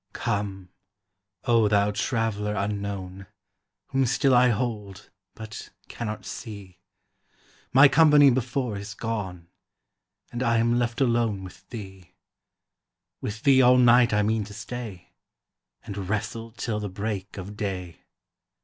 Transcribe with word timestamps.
Come, 0.13 0.69
O 1.43 1.67
thou 1.67 1.91
Traveller 1.91 2.55
unknown, 2.55 3.27
Whom 3.89 4.07
still 4.07 4.33
I 4.33 4.49
hold, 4.49 5.11
but 5.35 5.69
cannot 5.89 6.25
see; 6.25 6.79
My 7.71 7.87
company 7.87 8.31
before 8.31 8.77
is 8.77 8.95
gone, 8.95 9.47
And 10.31 10.41
I 10.41 10.57
am 10.57 10.79
left 10.79 11.01
alone 11.01 11.43
with 11.43 11.69
thee; 11.69 12.15
With 13.21 13.43
thee 13.43 13.61
all 13.61 13.77
night 13.77 14.11
I 14.11 14.23
mean 14.23 14.43
to 14.45 14.55
stay, 14.55 15.13
And 15.83 16.09
wrestle 16.09 16.49
till 16.53 16.79
the 16.79 16.89
break 16.89 17.37
of 17.37 17.55
day. 17.55 17.99